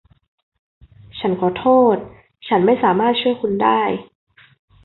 [1.19, 1.97] ฉันขอโทษ
[2.47, 3.81] ฉันไม่สามารถช่วยคุณได้